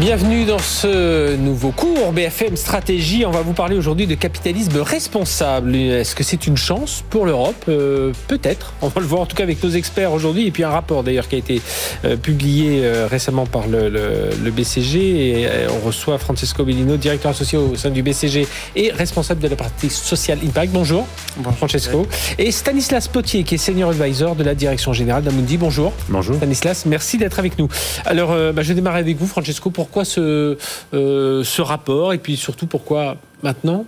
Bienvenue 0.00 0.46
dans 0.46 0.58
ce 0.58 1.36
nouveau 1.36 1.72
cours 1.72 2.12
BFM 2.12 2.56
Stratégie. 2.56 3.26
On 3.26 3.30
va 3.30 3.42
vous 3.42 3.52
parler 3.52 3.76
aujourd'hui 3.76 4.06
de 4.06 4.14
capitalisme 4.14 4.80
responsable. 4.80 5.76
Est-ce 5.76 6.14
que 6.14 6.24
c'est 6.24 6.46
une 6.46 6.56
chance 6.56 7.04
pour 7.10 7.26
l'Europe? 7.26 7.66
Euh, 7.68 8.10
Peut-être. 8.26 8.72
On 8.80 8.88
va 8.88 9.02
le 9.02 9.06
voir 9.06 9.20
en 9.20 9.26
tout 9.26 9.36
cas 9.36 9.42
avec 9.42 9.62
nos 9.62 9.68
experts 9.68 10.10
aujourd'hui. 10.10 10.46
Et 10.46 10.52
puis 10.52 10.64
un 10.64 10.70
rapport 10.70 11.02
d'ailleurs 11.02 11.28
qui 11.28 11.34
a 11.34 11.38
été 11.38 11.60
euh, 12.06 12.16
publié 12.16 12.80
euh, 12.82 13.08
récemment 13.10 13.44
par 13.44 13.66
le, 13.66 13.90
le, 13.90 14.50
BCG. 14.50 15.42
Et 15.42 15.48
on 15.68 15.86
reçoit 15.86 16.16
Francesco 16.16 16.64
Bellino, 16.64 16.96
directeur 16.96 17.32
associé 17.32 17.58
au 17.58 17.76
sein 17.76 17.90
du 17.90 18.02
BCG 18.02 18.48
et 18.76 18.92
responsable 18.92 19.42
de 19.42 19.48
la 19.48 19.56
partie 19.56 19.90
Social 19.90 20.38
Impact. 20.42 20.72
Bonjour, 20.72 21.06
bonjour 21.36 21.58
Francesco. 21.58 22.06
Et 22.38 22.50
Stanislas 22.52 23.06
Potier 23.06 23.44
qui 23.44 23.56
est 23.56 23.58
senior 23.58 23.90
advisor 23.90 24.34
de 24.34 24.44
la 24.44 24.54
direction 24.54 24.94
générale 24.94 25.24
d'Amundi. 25.24 25.58
Bonjour. 25.58 25.92
Bonjour. 26.08 26.36
Stanislas, 26.36 26.86
merci 26.86 27.18
d'être 27.18 27.38
avec 27.38 27.58
nous. 27.58 27.68
Alors 28.06 28.30
bah, 28.54 28.62
je 28.62 28.68
vais 28.68 28.74
démarrer 28.74 29.00
avec 29.00 29.18
vous 29.18 29.26
Francesco. 29.26 29.68
Pour 29.68 29.89
pourquoi 29.90 30.04
ce, 30.04 30.56
euh, 30.94 31.42
ce 31.42 31.62
rapport 31.62 32.12
et 32.12 32.18
puis 32.18 32.36
surtout 32.36 32.68
pourquoi 32.68 33.16
maintenant? 33.42 33.84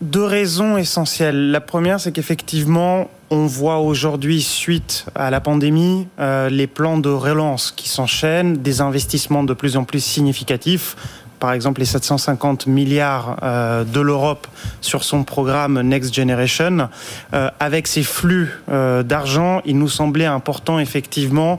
Deux 0.00 0.24
raisons 0.24 0.76
essentielles. 0.76 1.50
La 1.50 1.60
première, 1.60 1.98
c'est 1.98 2.12
qu'effectivement, 2.12 3.10
on 3.30 3.46
voit 3.46 3.78
aujourd'hui, 3.78 4.42
suite 4.42 5.06
à 5.16 5.30
la 5.32 5.40
pandémie, 5.40 6.06
euh, 6.20 6.48
les 6.48 6.68
plans 6.68 6.98
de 6.98 7.08
relance 7.08 7.72
qui 7.72 7.88
s'enchaînent, 7.88 8.58
des 8.58 8.80
investissements 8.80 9.42
de 9.42 9.54
plus 9.54 9.76
en 9.76 9.82
plus 9.82 10.02
significatifs 10.02 10.96
par 11.40 11.52
exemple 11.52 11.80
les 11.80 11.86
750 11.86 12.68
milliards 12.68 13.38
euh, 13.42 13.82
de 13.82 13.98
l'Europe 13.98 14.46
sur 14.80 15.02
son 15.02 15.24
programme 15.24 15.80
Next 15.80 16.14
Generation. 16.14 16.88
Avec 17.32 17.88
ces 17.88 18.04
flux 18.04 18.48
d'argent, 18.68 19.60
il 19.64 19.76
nous 19.76 19.88
semblait 19.88 20.26
important 20.26 20.78
effectivement 20.78 21.58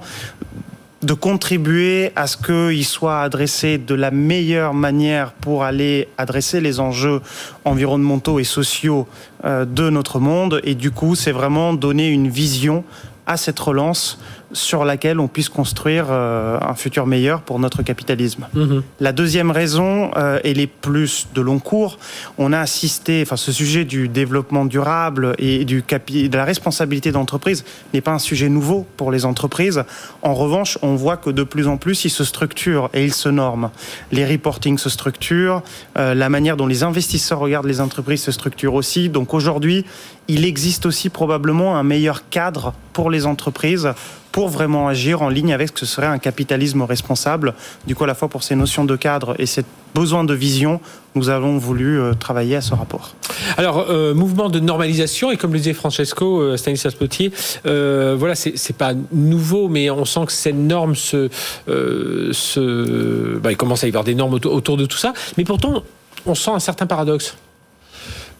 de 1.04 1.14
contribuer 1.14 2.12
à 2.16 2.28
ce 2.28 2.38
qu'il 2.38 2.86
soit 2.86 3.22
adressé 3.22 3.78
de 3.78 3.96
la 3.96 4.12
meilleure 4.12 4.73
manière 4.73 5.32
pour 5.34 5.64
aller 5.64 6.08
adresser 6.18 6.62
les 6.62 6.80
enjeux 6.80 7.22
environnementaux 7.66 8.40
et 8.40 8.44
sociaux 8.44 9.08
euh, 9.46 9.66
de 9.66 9.90
notre 9.90 10.20
monde. 10.20 10.62
Et 10.64 10.76
du 10.76 10.92
coup, 10.92 11.16
c'est 11.16 11.31
vraiment 11.31 11.74
donner 11.74 12.08
une 12.08 12.30
vision 12.30 12.84
à 13.25 13.38
cette 13.38 13.59
relance 13.59 14.19
sur 14.53 14.85
laquelle 14.85 15.19
on 15.19 15.27
puisse 15.27 15.49
construire 15.49 16.07
euh, 16.09 16.57
un 16.61 16.75
futur 16.75 17.07
meilleur 17.07 17.41
pour 17.41 17.59
notre 17.59 17.81
capitalisme. 17.81 18.47
Mhm. 18.53 18.83
La 18.99 19.11
deuxième 19.11 19.52
raison, 19.52 20.11
euh, 20.16 20.39
elle 20.43 20.59
est 20.59 20.67
plus 20.67 21.27
de 21.33 21.41
long 21.41 21.59
cours. 21.59 21.97
On 22.38 22.53
a 22.53 22.59
assisté, 22.59 23.21
enfin, 23.23 23.35
ce 23.35 23.51
sujet 23.51 23.83
du 23.83 24.07
développement 24.07 24.66
durable 24.66 25.33
et 25.39 25.66
du 25.66 25.83
de 25.83 26.38
la 26.38 26.45
responsabilité 26.45 27.11
d'entreprise 27.11 27.66
n'est 27.94 28.01
pas 28.01 28.11
un 28.11 28.19
sujet 28.19 28.49
nouveau 28.49 28.85
pour 28.97 29.11
les 29.11 29.25
entreprises. 29.25 29.83
En 30.21 30.33
revanche, 30.33 30.77
on 30.81 30.95
voit 30.95 31.17
que 31.17 31.29
de 31.29 31.44
plus 31.44 31.67
en 31.67 31.77
plus, 31.77 32.05
ils 32.05 32.09
se 32.09 32.23
structurent 32.23 32.89
et 32.94 33.03
ils 33.03 33.13
se 33.13 33.29
norment. 33.29 33.71
Les 34.11 34.25
reporting 34.25 34.77
se 34.77 34.89
structurent, 34.89 35.63
euh, 35.97 36.13
la 36.13 36.29
manière 36.29 36.57
dont 36.57 36.67
les 36.67 36.83
investisseurs 36.83 37.39
regardent 37.39 37.67
les 37.67 37.81
entreprises 37.81 38.23
se 38.23 38.31
structure 38.31 38.73
aussi. 38.75 39.09
Donc 39.09 39.33
aujourd'hui, 39.33 39.85
il 40.27 40.45
existe 40.45 40.85
aussi 40.85 41.09
probablement 41.09 41.75
un 41.77 41.83
meilleur 41.83 42.29
cadre 42.29 42.73
pour 42.93 43.09
les 43.09 43.25
entreprises 43.25 43.93
pour 44.33 44.49
vraiment 44.49 44.88
agir 44.88 45.21
en 45.21 45.29
ligne 45.29 45.53
avec 45.53 45.69
ce 45.69 45.73
que 45.73 45.85
serait 45.85 46.07
un 46.07 46.17
capitalisme 46.17 46.81
responsable. 46.81 47.53
Du 47.85 47.93
coup, 47.93 48.03
à 48.03 48.07
la 48.07 48.16
fois 48.16 48.29
pour 48.29 48.44
ces 48.44 48.55
notions 48.55 48.83
de 48.83 48.95
cadre 48.95 49.35
et 49.38 49.45
cette 49.45 49.67
besoin 49.94 50.23
de 50.23 50.33
vision, 50.33 50.81
nous 51.13 51.29
avons 51.29 51.59
voulu 51.59 51.99
euh, 51.99 52.16
travailler 52.16 52.55
à 52.55 52.61
ce 52.61 52.73
rapport. 52.73 53.16
Alors, 53.57 53.85
euh, 53.89 54.16
mouvement 54.16 54.49
de 54.49 54.59
normalisation, 54.59 55.29
et 55.29 55.38
comme 55.38 55.53
le 55.53 55.59
disait 55.59 55.73
Francesco, 55.73 56.41
euh, 56.41 56.57
Stanislas 56.57 56.95
Potier, 56.95 57.31
voilà, 57.63 58.33
c'est 58.33 58.75
pas 58.75 58.94
nouveau, 59.11 59.69
mais 59.69 59.91
on 59.91 60.03
sent 60.03 60.25
que 60.25 60.31
ces 60.31 60.51
normes 60.51 60.95
se. 60.95 61.29
se 61.67 63.38
bah, 63.38 63.51
il 63.51 63.57
commence 63.57 63.83
à 63.83 63.88
y 63.88 63.91
avoir 63.91 64.03
des 64.03 64.16
normes 64.16 64.33
autour 64.33 64.78
de 64.78 64.88
tout 64.88 64.97
ça, 64.97 65.13
mais 65.38 65.44
pourtant, 65.44 65.83
on 66.25 66.33
sent 66.33 66.51
un 66.51 66.59
certain 66.59 66.88
paradoxe. 66.88 67.35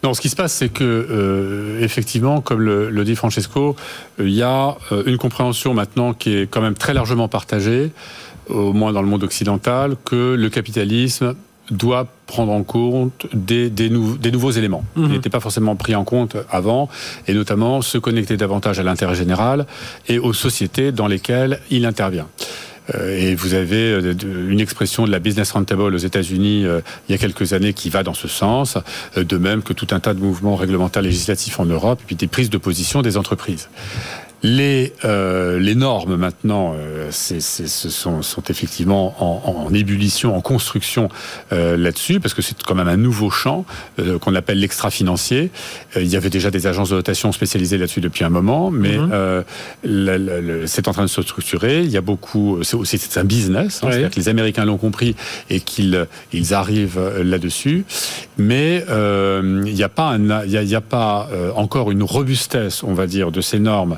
Non, 0.04 0.12
ce 0.12 0.20
qui 0.20 0.28
se 0.28 0.36
passe, 0.36 0.52
c'est 0.52 0.68
que 0.68 0.84
euh, 0.84 1.80
effectivement, 1.80 2.42
comme 2.42 2.60
le, 2.60 3.04
dit 3.04 3.16
Francesco, 3.16 3.74
euh, 4.20 4.28
il 4.28 4.34
y 4.34 4.42
a 4.42 4.76
euh, 4.92 5.02
une 5.06 5.16
compréhension 5.16 5.72
maintenant 5.72 6.12
qui 6.12 6.36
est 6.36 6.46
quand 6.46 6.60
même 6.60 6.74
très 6.74 6.92
largement 6.92 7.26
partagée, 7.26 7.90
au 8.50 8.74
moins 8.74 8.92
dans 8.92 9.00
le 9.00 9.08
monde 9.08 9.24
occidental, 9.24 9.96
que 10.04 10.34
le 10.34 10.50
capitalisme 10.50 11.34
doit 11.70 12.06
prendre 12.26 12.52
en 12.52 12.62
compte 12.64 13.26
des, 13.32 13.70
des, 13.70 13.88
nouveaux 13.88 14.50
éléments 14.50 14.84
qui 14.92 15.00
mhm. 15.00 15.12
n'étaient 15.12 15.30
pas 15.30 15.40
forcément 15.40 15.74
pris 15.74 15.94
en 15.94 16.04
compte 16.04 16.36
avant, 16.50 16.90
et 17.26 17.32
notamment 17.32 17.80
se 17.80 17.96
connecter 17.96 18.36
davantage 18.36 18.78
à 18.78 18.82
l'intérêt 18.82 19.14
général 19.14 19.64
et 20.08 20.18
aux 20.18 20.34
sociétés 20.34 20.92
dans 20.92 21.06
lesquelles 21.06 21.60
il 21.70 21.86
intervient. 21.86 22.26
Euh, 22.94 23.18
et 23.18 23.34
vous 23.34 23.54
avez 23.54 23.92
euh, 23.92 24.14
une 24.48 24.60
expression 24.60 25.06
de 25.06 25.10
la 25.10 25.18
business 25.18 25.52
rentable 25.52 25.94
aux 25.94 25.98
États-Unis 25.98 26.66
euh, 26.66 26.80
il 27.08 27.12
y 27.12 27.14
a 27.14 27.18
quelques 27.18 27.52
années 27.52 27.72
qui 27.72 27.88
va 27.88 28.02
dans 28.02 28.14
ce 28.14 28.28
sens, 28.28 28.76
de 29.16 29.38
même 29.38 29.62
que 29.62 29.72
tout 29.72 29.88
un 29.92 30.00
tas 30.00 30.14
de 30.14 30.20
mouvements 30.20 30.56
réglementaires 30.56 31.02
législatifs 31.02 31.58
en 31.60 31.64
Europe, 31.64 32.00
puis 32.06 32.16
des 32.16 32.26
prises 32.26 32.50
de 32.50 32.58
position 32.58 33.02
des 33.02 33.16
entreprises. 33.16 33.68
Les, 34.44 34.92
euh, 35.06 35.58
les 35.58 35.74
normes 35.74 36.16
maintenant, 36.16 36.74
euh, 36.78 37.08
c'est, 37.10 37.40
ce 37.40 37.66
sont, 37.88 38.20
sont, 38.20 38.42
effectivement 38.50 39.14
en, 39.18 39.66
en, 39.66 39.72
ébullition, 39.72 40.36
en 40.36 40.42
construction 40.42 41.08
euh, 41.54 41.78
là-dessus, 41.78 42.20
parce 42.20 42.34
que 42.34 42.42
c'est 42.42 42.62
quand 42.62 42.74
même 42.74 42.88
un 42.88 42.98
nouveau 42.98 43.30
champ 43.30 43.64
euh, 43.98 44.18
qu'on 44.18 44.34
appelle 44.34 44.60
l'extra-financier. 44.60 45.50
Euh, 45.96 46.02
il 46.02 46.08
y 46.08 46.16
avait 46.16 46.28
déjà 46.28 46.50
des 46.50 46.66
agences 46.66 46.90
de 46.90 46.94
notation 46.94 47.32
spécialisées 47.32 47.78
là-dessus 47.78 48.02
depuis 48.02 48.22
un 48.22 48.28
moment, 48.28 48.70
mais 48.70 48.98
mhm. 48.98 50.66
c'est 50.66 50.88
en 50.88 50.92
train 50.92 51.04
de 51.04 51.08
se 51.08 51.22
structurer. 51.22 51.80
Il 51.80 51.90
y 51.90 51.96
a 51.96 52.02
beaucoup, 52.02 52.62
c'est 52.64 52.76
aussi 52.76 52.98
c'est 52.98 53.18
un 53.18 53.24
business, 53.24 53.80
hein, 53.82 53.88
c'est-à-dire 53.88 54.10
que 54.10 54.16
les 54.16 54.28
Américains 54.28 54.66
l'ont 54.66 54.76
compris 54.76 55.16
et 55.48 55.60
qu'ils 55.60 56.06
ils 56.34 56.52
arrivent 56.52 57.00
là-dessus, 57.22 57.86
mais 58.36 58.84
il 58.90 59.74
n'y 59.74 59.82
a 59.82 59.88
pas, 59.88 60.18
il 60.18 60.50
y 60.50 60.58
a, 60.58 60.62
y 60.62 60.74
a 60.74 60.82
pas 60.82 61.30
encore 61.56 61.90
une 61.90 62.02
robustesse, 62.02 62.82
on 62.82 62.92
va 62.92 63.06
dire, 63.06 63.32
de 63.32 63.40
ces 63.40 63.58
normes 63.58 63.96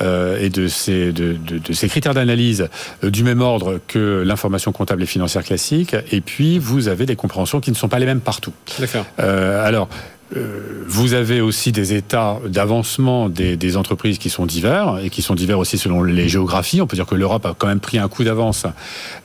euh, 0.00 0.38
et 0.40 0.50
de 0.50 0.68
ces, 0.68 1.12
de, 1.12 1.36
de, 1.36 1.72
ces 1.72 1.88
critères 1.88 2.14
d'analyse 2.14 2.68
euh, 3.04 3.10
du 3.10 3.24
même 3.24 3.40
ordre 3.40 3.80
que 3.86 4.22
l'information 4.24 4.72
comptable 4.72 5.02
et 5.02 5.06
financière 5.06 5.44
classique. 5.44 5.96
Et 6.12 6.20
puis, 6.20 6.58
vous 6.58 6.88
avez 6.88 7.06
des 7.06 7.16
compréhensions 7.16 7.60
qui 7.60 7.70
ne 7.70 7.76
sont 7.76 7.88
pas 7.88 7.98
les 7.98 8.06
mêmes 8.06 8.20
partout. 8.20 8.52
D'accord. 8.78 9.06
Euh, 9.20 9.66
alors, 9.66 9.88
euh, 10.36 10.84
vous 10.86 11.14
avez 11.14 11.40
aussi 11.40 11.72
des 11.72 11.94
états 11.94 12.38
d'avancement 12.46 13.28
des, 13.28 13.76
entreprises 13.76 14.18
qui 14.18 14.30
sont 14.30 14.46
divers 14.46 14.98
et 15.02 15.10
qui 15.10 15.22
sont 15.22 15.34
divers 15.34 15.58
aussi 15.58 15.78
selon 15.78 16.02
les 16.02 16.28
géographies. 16.28 16.80
On 16.80 16.86
peut 16.86 16.96
dire 16.96 17.06
que 17.06 17.14
l'Europe 17.14 17.46
a 17.46 17.54
quand 17.56 17.66
même 17.66 17.80
pris 17.80 17.98
un 17.98 18.08
coup 18.08 18.24
d'avance 18.24 18.66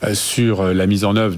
euh, 0.02 0.14
sur 0.14 0.62
la 0.62 0.86
mise 0.86 1.04
en 1.04 1.16
œuvre 1.16 1.36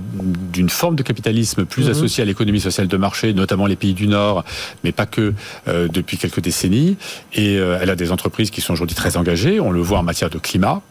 d'une 0.53 0.69
forme 0.69 0.97
de 0.97 1.03
capitalisme 1.03 1.65
plus 1.65 1.85
mhm. 1.85 1.91
associée 1.93 2.23
à 2.23 2.27
l'économie 2.27 2.61
sociale 2.61 2.89
de 2.89 2.97
marché, 2.97 3.33
notamment 3.33 3.67
les 3.67 3.77
pays 3.77 3.95
du 3.95 4.07
Nord, 4.07 4.45
mais 4.85 4.93
pas 4.93 5.07
que 5.07 5.35
euh, 5.69 5.89
depuis 5.89 6.17
quelques 6.17 6.41
décennies. 6.41 6.97
Et 7.35 7.55
elle 7.55 7.91
a 7.91 7.97
des 7.97 8.13
entreprises 8.13 8.51
qui 8.51 8.61
sont 8.61 8.73
aujourd'hui 8.73 8.97
très 8.97 9.17
engagées. 9.17 9.61
On 9.61 9.71
le 9.71 9.81
voit 9.81 9.99
en 9.99 10.03
matière 10.03 10.31
de 10.31 10.39
climat. 10.39 10.83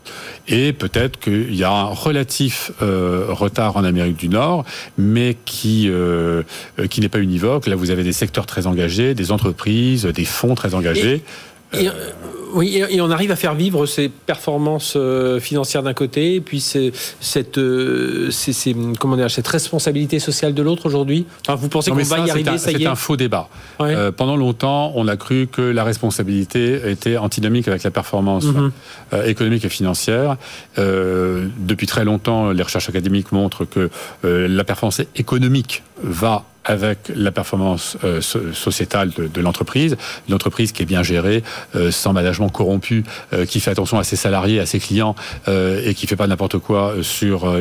Et 0.47 0.74
peut-être 0.74 1.19
qu'il 1.19 1.56
y 1.56 1.63
a 1.63 1.72
un 1.72 1.86
relatif 1.86 2.72
retard 2.80 3.78
en 3.78 3.84
Amérique 3.84 4.18
du 4.18 4.30
Nord, 4.30 4.66
mais 4.97 5.36
qui 5.46 5.90
qui 6.90 7.02
n'est 7.02 7.09
pas 7.09 7.19
univoque. 7.19 7.68
Là, 7.68 7.75
vous 7.75 7.90
avez 7.90 8.03
des 8.03 8.13
secteurs 8.13 8.46
très 8.46 8.65
engagés, 8.68 9.14
des 9.14 9.31
entreprises, 9.31 10.06
des 10.06 10.26
fonds 10.26 10.56
très 10.56 10.74
engagés. 10.74 11.24
Et, 11.74 11.88
euh, 11.88 11.92
oui, 12.53 12.81
et 12.90 13.02
on 13.02 13.12
arrive 13.12 13.31
à 13.31 13.36
faire 13.36 13.53
vivre 13.53 13.86
ces 13.86 14.08
performances 14.08 14.94
euh, 14.96 15.42
financières 15.42 15.84
d'un 15.84 15.94
côté, 15.94 16.36
et 16.36 16.42
puis 16.42 16.62
cette, 16.62 17.58
euh, 17.58 18.31
comment 18.98 19.18
dire, 19.18 19.30
cette 19.30 19.48
responsabilité 19.48 20.20
sociale 20.20 20.54
de 20.54 20.62
l'autre 20.62 20.86
aujourd'hui. 20.86 21.25
Enfin, 21.42 21.56
vous 21.56 21.68
pensez 21.68 21.92
qu'on 21.92 21.98
va 21.98 22.20
y 22.20 22.30
arriver 22.30 22.58
C'est 22.58 22.86
un 22.86 22.95
faux 22.95 23.18
débat. 23.18 23.50
pendant 24.16 24.38
longtemps, 24.38 24.94
on 24.95 25.07
a 25.10 25.18
cru 25.18 25.48
que 25.51 25.62
la 25.62 25.84
responsabilité 25.84 26.89
était 26.89 27.18
antinomique 27.18 27.68
avec 27.68 27.84
la 27.84 27.92
performance 27.92 28.45
mhm. 28.45 28.72
économique 29.25 29.66
et 29.66 29.69
financière. 29.69 30.38
depuis 30.78 31.88
très 31.88 32.06
longtemps, 32.06 32.51
les 32.51 32.63
recherches 32.63 32.88
académiques 32.88 33.34
montrent 33.34 33.66
que 33.66 33.89
la 34.24 34.63
performance 34.63 35.01
économique 35.16 35.84
va 36.01 36.45
avec 36.65 37.12
la 37.15 37.31
performance 37.31 37.97
euh, 38.03 38.21
sociétale 38.21 39.12
de, 39.15 39.41
l'entreprise, 39.41 39.95
une 40.27 40.33
entreprise 40.33 40.71
qui 40.71 40.81
est 40.81 40.85
bien 40.85 41.03
gérée, 41.03 41.44
euh, 41.75 41.91
sans 41.91 42.12
management 42.12 42.50
corrompu, 42.50 43.03
euh, 43.33 43.45
qui 43.45 43.59
fait 43.59 43.71
attention 43.71 44.00
à 44.00 44.03
ses 44.03 44.15
salariés, 44.15 44.59
à 44.59 44.65
ses 44.65 44.79
clients 44.79 45.15
et 45.47 45.94
qui 45.94 46.07
fait 46.07 46.15
pas 46.15 46.27
n'importe 46.27 46.57
quoi 46.57 46.95
sur 47.01 47.53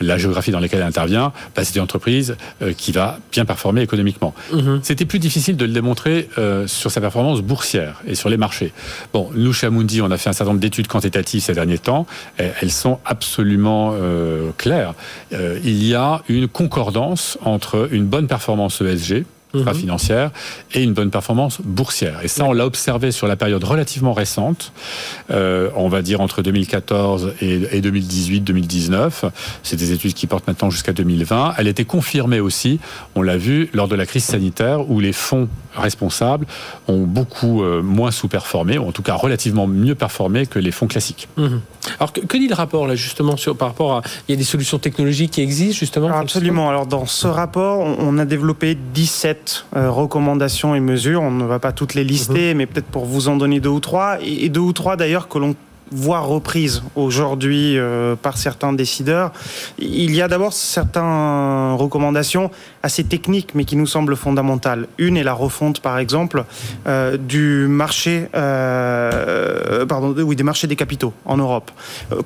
la 0.00 0.18
géographie 0.18 0.50
dans 0.50 0.58
laquelle 0.58 0.80
elle 0.80 0.86
intervient, 0.86 1.32
bah, 1.54 1.64
c'est 1.64 1.76
une 1.76 1.82
entreprise 1.82 2.36
qui 2.76 2.92
va 2.92 3.18
bien 3.30 3.44
performer 3.44 3.82
économiquement. 3.82 4.34
Mm-hmm. 4.52 4.80
C'était 4.82 5.04
plus 5.04 5.18
difficile 5.18 5.56
de 5.56 5.64
le 5.64 5.72
démontrer 5.72 6.28
sur 6.66 6.90
sa 6.90 7.00
performance 7.00 7.42
boursière 7.42 8.02
et 8.06 8.14
sur 8.14 8.28
les 8.28 8.36
marchés. 8.36 8.72
Bon, 9.12 9.30
nous 9.34 9.52
chez 9.52 9.66
Amundi, 9.66 10.02
on 10.02 10.10
a 10.10 10.16
fait 10.16 10.30
un 10.30 10.32
certain 10.32 10.50
nombre 10.50 10.60
d'études 10.60 10.88
quantitatives 10.88 11.42
ces 11.42 11.54
derniers 11.54 11.78
temps. 11.78 12.06
elles 12.38 12.72
sont 12.72 12.98
absolument 13.04 13.94
claires. 14.56 14.94
il 15.32 15.84
y 15.84 15.94
a 15.94 16.22
une 16.28 16.48
concordance 16.48 17.38
entre 17.44 17.88
une 17.92 18.06
bonne 18.06 18.26
performance 18.26 18.47
ESG, 18.88 19.24
mhm. 19.54 19.74
financière 19.74 20.30
et 20.74 20.82
une 20.82 20.92
bonne 20.92 21.10
performance 21.10 21.60
boursière. 21.62 22.20
Et 22.22 22.28
ça, 22.28 22.44
on 22.44 22.52
l'a 22.52 22.66
observé 22.66 23.12
sur 23.12 23.26
la 23.26 23.36
période 23.36 23.62
relativement 23.64 24.12
récente, 24.12 24.72
euh, 25.30 25.70
on 25.76 25.88
va 25.88 26.02
dire 26.02 26.20
entre 26.20 26.42
2014 26.42 27.34
et, 27.40 27.80
2018-2019. 27.80 29.30
C'est 29.62 29.76
des 29.76 29.92
études 29.92 30.14
qui 30.14 30.26
portent 30.26 30.46
maintenant 30.46 30.70
jusqu'à 30.70 30.92
2020. 30.92 31.54
Elle 31.58 31.68
était 31.68 31.84
confirmée 31.84 32.40
aussi, 32.40 32.80
on 33.14 33.22
l'a 33.22 33.36
vu, 33.36 33.70
lors 33.72 33.88
de 33.88 33.96
la 33.96 34.06
crise 34.06 34.24
sanitaire 34.24 34.90
où 34.90 35.00
les 35.00 35.12
fonds 35.12 35.48
responsables 35.76 36.46
ont 36.88 37.04
beaucoup 37.04 37.62
euh, 37.62 37.82
moins 37.82 38.10
sous-performé, 38.10 38.78
ou 38.78 38.88
en 38.88 38.92
tout 38.92 39.02
cas 39.02 39.14
relativement 39.14 39.66
mieux 39.66 39.94
performé 39.94 40.46
que 40.46 40.58
les 40.58 40.72
fonds 40.72 40.88
classiques. 40.88 41.28
Mhm. 41.36 41.60
Alors 42.00 42.12
que, 42.12 42.36
dit 42.36 42.48
le 42.48 42.54
rapport 42.54 42.86
là 42.86 42.94
justement 42.94 43.36
sur, 43.36 43.56
par 43.56 43.68
rapport 43.68 43.94
à... 43.94 44.02
Il 44.28 44.32
y 44.32 44.34
a 44.34 44.36
des 44.36 44.44
solutions 44.44 44.78
technologiques 44.78 45.32
qui 45.32 45.40
existent 45.40 45.78
justement 45.78 46.08
Absolument. 46.08 46.68
Alors 46.68 46.86
dans 46.86 47.06
ce 47.06 47.26
rapport, 47.26 47.80
on 47.80 48.18
a 48.18 48.24
développé 48.24 48.76
17 48.94 49.37
euh, 49.76 49.90
recommandations 49.90 50.74
et 50.74 50.80
mesures. 50.80 51.22
On 51.22 51.30
ne 51.30 51.44
va 51.44 51.58
pas 51.58 51.72
toutes 51.72 51.94
les 51.94 52.04
lister, 52.04 52.52
mhm. 52.52 52.58
mais 52.58 52.66
peut-être 52.66 52.86
pour 52.86 53.04
vous 53.04 53.28
en 53.28 53.36
donner 53.36 53.60
deux 53.60 53.68
ou 53.68 53.80
trois. 53.80 54.18
Et 54.22 54.48
deux 54.48 54.60
ou 54.60 54.72
trois 54.72 54.96
d'ailleurs 54.96 55.28
que 55.28 55.38
l'on 55.38 55.54
voire 55.90 56.26
reprise 56.26 56.82
aujourd'hui 56.96 57.78
euh, 57.78 58.16
par 58.16 58.36
certains 58.36 58.72
décideurs. 58.72 59.32
Il 59.78 60.14
y 60.14 60.22
a 60.22 60.28
d'abord 60.28 60.52
certaines 60.52 61.74
recommandations 61.74 62.50
assez 62.82 63.04
techniques, 63.04 63.54
mais 63.54 63.64
qui 63.64 63.76
nous 63.76 63.86
semblent 63.86 64.16
fondamentales. 64.16 64.86
Une 64.98 65.16
est 65.16 65.22
la 65.22 65.32
refonte, 65.32 65.80
par 65.80 65.98
exemple, 65.98 66.44
euh, 66.86 67.16
du 67.16 67.66
marché, 67.68 68.28
euh, 68.34 69.86
pardon, 69.86 70.14
oui, 70.18 70.36
des 70.36 70.42
marchés 70.42 70.66
des 70.66 70.76
capitaux 70.76 71.12
en 71.24 71.36
Europe. 71.36 71.70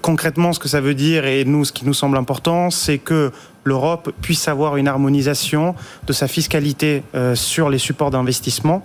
concrètement, 0.00 0.52
ce 0.52 0.58
que 0.58 0.68
ça 0.68 0.80
veut 0.80 0.94
dire, 0.94 1.26
et 1.26 1.44
nous, 1.44 1.64
ce 1.64 1.72
qui 1.72 1.86
nous 1.86 1.94
semble 1.94 2.16
important, 2.16 2.70
c'est 2.70 2.98
que 2.98 3.32
l'Europe 3.64 4.12
puisse 4.20 4.48
avoir 4.48 4.76
une 4.76 4.88
harmonisation 4.88 5.74
de 6.06 6.12
sa 6.12 6.28
fiscalité 6.28 7.02
euh, 7.14 7.34
sur 7.34 7.70
les 7.70 7.78
supports 7.78 8.10
d'investissement, 8.10 8.84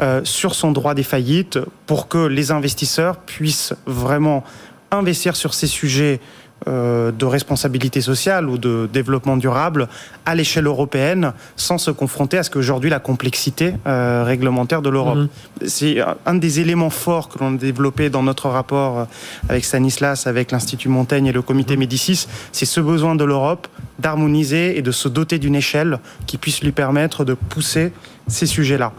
euh, 0.00 0.20
sur 0.24 0.54
son 0.54 0.72
droit 0.72 0.94
des 0.94 1.02
faillites, 1.02 1.58
pour 1.86 2.08
que 2.08 2.26
les 2.26 2.50
investisseurs 2.50 3.16
puissent 3.16 3.74
vraiment 3.86 4.44
investir 4.90 5.36
sur 5.36 5.54
ces 5.54 5.66
sujets 5.66 6.20
de 6.66 7.24
responsabilité 7.24 8.00
sociale 8.00 8.48
ou 8.48 8.58
de 8.58 8.88
développement 8.92 9.36
durable 9.36 9.88
à 10.26 10.34
l'échelle 10.34 10.66
européenne 10.66 11.32
sans 11.56 11.78
se 11.78 11.90
confronter 11.90 12.38
à 12.38 12.42
ce 12.42 12.50
qu'aujourd'hui 12.50 12.90
la 12.90 13.00
complexité 13.00 13.74
euh, 13.86 14.24
réglementaire 14.24 14.82
de 14.82 14.90
l'Europe. 14.90 15.18
Mhm. 15.18 15.28
C'est 15.66 15.98
un 16.26 16.34
des 16.34 16.60
éléments 16.60 16.90
forts 16.90 17.28
que 17.28 17.38
l'on 17.38 17.54
a 17.54 17.56
développé 17.56 18.10
dans 18.10 18.22
notre 18.22 18.48
rapport 18.48 18.98
euh, 18.98 19.04
avec 19.48 19.64
Stanislas, 19.64 20.26
avec 20.26 20.52
l'Institut 20.52 20.88
Montaigne 20.88 21.26
et 21.26 21.32
le 21.32 21.42
comité 21.42 21.74
mhm. 21.74 21.80
Médicis, 21.80 22.26
c'est 22.52 22.66
ce 22.66 22.80
besoin 22.80 23.14
de 23.14 23.24
l'Europe 23.24 23.68
d'harmoniser 23.98 24.78
et 24.78 24.82
de 24.82 24.92
se 24.92 25.08
doter 25.08 25.38
d'une 25.38 25.54
échelle 25.54 25.98
qui 26.26 26.38
puisse 26.38 26.62
lui 26.62 26.72
permettre 26.72 27.24
de 27.24 27.34
pousser 27.34 27.92
ces 28.26 28.46
sujets-là. 28.46 28.92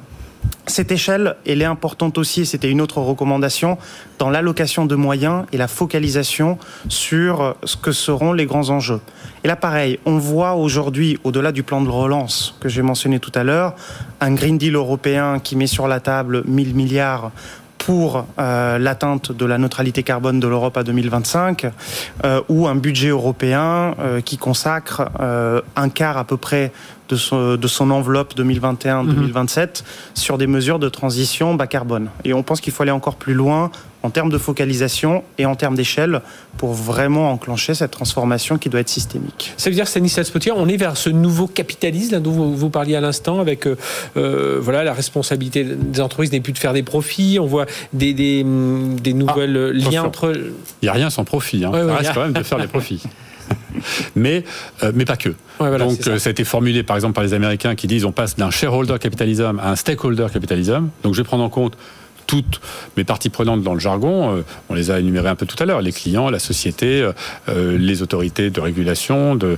Cette 0.67 0.91
échelle, 0.91 1.35
elle 1.47 1.61
est 1.61 1.65
importante 1.65 2.17
aussi, 2.17 2.45
c'était 2.45 2.69
une 2.69 2.79
autre 2.79 2.99
recommandation, 2.99 3.77
dans 4.19 4.29
l'allocation 4.29 4.85
de 4.85 4.95
moyens 4.95 5.45
et 5.51 5.57
la 5.57 5.67
focalisation 5.67 6.59
sur 6.89 7.55
ce 7.63 7.75
que 7.75 7.91
seront 7.91 8.33
les 8.33 8.45
grands 8.45 8.69
enjeux. 8.69 9.01
Et 9.43 9.47
là, 9.47 9.55
pareil, 9.55 9.99
on 10.05 10.17
voit 10.17 10.53
aujourd'hui, 10.53 11.17
au-delà 11.23 11.51
du 11.51 11.63
plan 11.63 11.81
de 11.81 11.89
relance 11.89 12.55
que 12.59 12.69
j'ai 12.69 12.81
mentionné 12.81 13.19
tout 13.19 13.31
à 13.33 13.43
l'heure, 13.43 13.75
un 14.21 14.33
Green 14.33 14.57
Deal 14.57 14.75
européen 14.75 15.39
qui 15.39 15.55
met 15.55 15.67
sur 15.67 15.87
la 15.87 15.99
table 15.99 16.43
1000 16.45 16.75
milliards 16.75 17.31
pour 17.89 18.27
euh, 18.37 18.77
l'atteinte 18.77 19.31
de 19.31 19.45
la 19.45 19.57
neutralité 19.57 20.03
carbone 20.03 20.39
de 20.39 20.47
l'Europe 20.47 20.77
à 20.77 20.83
2025, 20.83 21.65
euh, 22.23 22.39
ou 22.47 22.67
un 22.67 22.75
budget 22.75 23.07
européen 23.07 23.95
euh, 23.97 24.21
qui 24.21 24.37
consacre 24.37 25.09
un 25.75 25.89
quart 25.89 26.17
à 26.17 26.23
peu 26.23 26.37
près 26.37 26.71
de 27.09 27.15
son, 27.15 27.55
de 27.55 27.67
son 27.67 27.89
enveloppe 27.89 28.35
2021-2027 28.37 29.59
mhm. 29.59 29.67
sur 30.13 30.37
des 30.37 30.45
mesures 30.45 30.77
de 30.77 30.87
transition 30.87 31.55
bas 31.55 31.65
carbone. 31.65 32.11
Et 32.25 32.33
on 32.35 32.43
pense 32.43 32.61
qu'il 32.61 32.71
faut 32.73 32.83
aller 32.83 32.91
encore 32.91 33.15
plus 33.15 33.33
loin 33.33 33.71
en 34.03 34.09
termes 34.09 34.29
de 34.29 34.37
focalisation 34.37 35.23
et 35.37 35.45
en 35.45 35.55
termes 35.55 35.75
d'échelle 35.75 36.21
pour 36.57 36.73
vraiment 36.73 37.31
enclencher 37.31 37.73
cette 37.73 37.91
transformation 37.91 38.57
qui 38.57 38.69
doit 38.69 38.79
être 38.79 38.89
systémique. 38.89 39.53
Ça 39.57 39.69
veut 39.69 39.75
dire, 39.75 39.87
Stanislas 39.87 40.29
Potier, 40.29 40.51
on 40.51 40.67
est 40.67 40.77
vers 40.77 40.97
ce 40.97 41.09
nouveau 41.09 41.47
capitalisme 41.47 42.19
dont 42.19 42.31
vous, 42.31 42.69
parliez 42.69 42.95
à 42.95 43.01
l'instant, 43.01 43.39
avec 43.39 43.67
euh, 43.67 43.77
euh, 44.17 44.57
voilà, 44.61 44.83
la 44.83 44.93
responsabilité 44.93 45.63
des 45.63 46.01
entreprises 46.01 46.31
n'est 46.31 46.39
plus 46.39 46.53
de 46.53 46.57
faire 46.57 46.73
des 46.73 46.83
profits, 46.83 47.37
on 47.39 47.45
voit 47.45 47.65
des, 47.93 48.13
des, 48.13 48.43
des 48.43 49.13
nouvelles 49.13 49.73
ah, 49.85 49.89
liens 49.89 50.03
entre... 50.03 50.33
Il 50.81 50.85
n'y 50.85 50.89
a 50.89 50.93
rien 50.93 51.09
sans 51.09 51.25
profit, 51.25 51.65
hein. 51.65 51.71
ça 51.73 51.95
reste 51.95 52.13
quand 52.13 52.23
même 52.23 52.33
de 52.33 52.43
faire 52.43 52.59
des 52.59 52.67
profits. 52.67 53.03
mais, 54.15 54.43
euh, 54.83 54.91
mais 54.93 55.05
pas 55.05 55.17
que. 55.17 55.29
Donc 55.59 55.97
ça. 56.01 56.19
ça. 56.19 56.29
a 56.29 56.31
été 56.31 56.43
formulé 56.43 56.83
par 56.83 56.95
exemple 56.95 57.13
par 57.13 57.23
les 57.23 57.33
Américains 57.33 57.75
qui 57.75 57.87
disent 57.87 58.05
on 58.05 58.11
passe 58.11 58.35
d'un 58.35 58.51
shareholder 58.51 58.97
capitalism 58.99 59.59
à 59.59 59.71
un 59.71 59.75
stakeholder 59.75 60.27
capitalism. 60.31 60.89
Donc 61.03 61.15
je 61.15 61.21
vais 61.21 61.25
prendre 61.25 61.43
en 61.43 61.49
compte 61.49 61.75
toutes 62.29 62.61
mes 62.95 63.03
parties 63.03 63.29
prenantes 63.29 63.63
dans 63.63 63.73
le 63.73 63.79
jargon, 63.79 64.35
euh, 64.35 64.43
on 64.69 64.75
les 64.75 64.91
a 64.91 64.99
énumérées 64.99 65.29
un 65.29 65.35
peu 65.35 65.47
tout 65.47 65.55
à 65.61 65.65
l'heure, 65.65 65.81
les 65.81 65.91
clients, 65.91 66.29
la 66.29 66.37
société, 66.37 67.01
euh, 67.01 67.11
euh, 67.49 67.75
les 67.75 68.03
autorités 68.03 68.51
de 68.51 68.61
régulation, 68.61 69.33
de, 69.33 69.57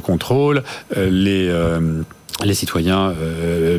contrôle, 0.00 0.64
les, 0.96 1.48
les 2.44 2.54
citoyens, 2.54 3.14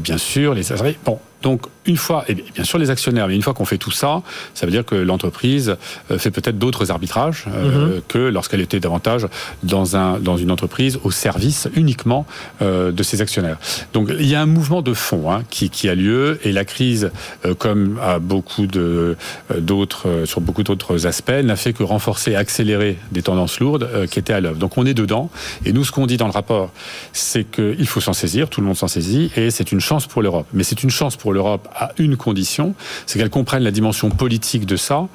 bien 0.02 0.18
sûr, 0.18 0.54
les 0.54 0.64
salariés. 0.64 0.98
Bon, 1.04 1.20
donc 1.44 1.68
une 1.86 1.98
fois, 1.98 2.24
et 2.30 2.36
bien 2.36 2.64
sûr 2.64 2.80
les 2.80 2.90
actionnaires, 2.90 3.28
mais 3.28 3.36
une 3.36 3.42
fois 3.42 3.54
qu'on 3.54 3.66
fait 3.66 3.78
tout 3.78 3.92
ça, 3.92 4.22
ça 4.54 4.66
veut 4.66 4.72
dire 4.72 4.86
que 4.86 4.96
l'entreprise 4.96 5.76
euh, 6.10 6.18
fait 6.18 6.32
peut-être 6.32 6.58
d'autres 6.58 6.92
arbitrages 6.92 7.46
euh, 7.48 7.96
mhm. 7.96 8.02
que 8.08 8.18
lorsqu'elle 8.18 8.62
était 8.62 8.80
davantage 8.80 9.28
dans, 9.64 9.98
un, 9.98 10.20
dans 10.20 10.38
une 10.38 10.52
entreprise 10.52 11.00
au 11.04 11.12
service 11.12 11.68
uniquement 11.76 12.26
euh, 12.62 12.92
de 12.92 13.04
ses 13.04 13.22
actionnaires. 13.22 13.58
Donc 13.92 14.10
il 14.18 14.26
y 14.26 14.36
a 14.36 14.42
un 14.42 14.46
mouvement 14.46 14.82
de 14.82 14.94
fond 14.94 15.30
hein, 15.30 15.44
qui, 15.50 15.70
qui, 15.70 15.90
a 15.90 15.96
lieu 15.96 16.40
et 16.44 16.54
la 16.54 16.64
crise, 16.64 17.12
comme 17.60 18.00
à 18.02 18.20
beaucoup 18.20 18.68
d'autres, 18.68 20.24
sur 20.26 20.40
beaucoup 20.40 20.64
d'autres 20.64 21.06
aspects, 21.06 21.32
n'a 21.32 21.58
fait 21.58 21.74
que 21.74 21.84
renforcer 21.84 22.32
et 22.32 22.36
accélérer 22.38 22.98
des 23.12 23.22
tendances 23.22 23.60
lourdes 23.60 24.08
qui 24.10 24.20
étaient 24.20 24.34
à 24.34 24.40
l'œuvre. 24.40 24.58
Donc 24.58 24.78
on 24.78 24.86
est 24.86 24.94
dedans 24.94 25.30
et 25.66 25.74
nous 25.74 25.84
ce 25.84 25.92
qu'on 25.92 26.06
dit 26.06 26.16
dans 26.16 26.28
le 26.28 26.32
rapport, 26.32 26.72
c'est 27.12 27.44
qu'il 27.44 27.88
faut 27.88 28.00
s'en 28.00 28.14
saisir, 28.14 28.50
tout 28.50 28.62
le 28.62 28.68
monde 28.68 28.78
s'en 28.78 28.88
saisit 28.88 29.32
et 29.36 29.52
c'est 29.52 29.74
une 29.74 29.82
chance 29.82 30.08
pour 30.08 30.22
l'Europe. 30.22 30.48
Mais 30.54 30.64
c'est 30.64 30.84
une 30.84 30.90
chance 30.90 31.18
pour 31.18 31.33
l'Europe 31.34 31.68
à 31.76 31.92
une 31.98 32.18
condition, 32.18 32.76
c'est 33.06 33.20
qu'elle 33.20 33.30
comprenne 33.30 33.64
la 33.64 33.72
dimension 33.72 34.10
politique 34.10 34.66
de 34.66 34.76
ça 34.76 35.08